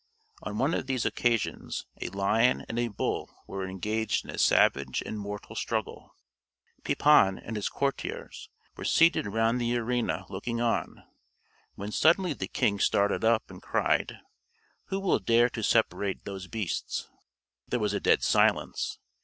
[0.41, 5.03] On one of these occasions a lion and a bull were engaged in a savage
[5.05, 6.15] and mortal struggle.
[6.83, 11.03] Pepin and his courtiers were seated round the arena looking on,
[11.75, 14.17] when suddenly the king started up, and cried:
[14.85, 17.07] "Who will dare to separate those beasts?"
[17.67, 18.97] There was a dead silence.